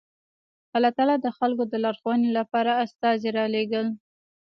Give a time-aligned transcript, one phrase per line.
[0.75, 3.87] الله تعالی د خلکو د لارښوونې لپاره استازي رالېږل